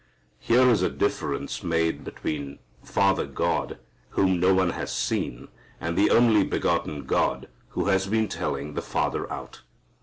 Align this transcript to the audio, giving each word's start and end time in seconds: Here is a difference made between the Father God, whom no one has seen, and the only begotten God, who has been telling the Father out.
Here 0.39 0.67
is 0.67 0.81
a 0.81 0.89
difference 0.89 1.61
made 1.61 2.03
between 2.03 2.57
the 2.81 2.87
Father 2.91 3.27
God, 3.27 3.77
whom 4.09 4.39
no 4.39 4.51
one 4.51 4.71
has 4.71 4.91
seen, 4.91 5.47
and 5.79 5.95
the 5.95 6.09
only 6.09 6.43
begotten 6.43 7.03
God, 7.03 7.47
who 7.77 7.85
has 7.85 8.07
been 8.07 8.27
telling 8.27 8.73
the 8.73 8.81
Father 8.81 9.31
out. 9.31 9.61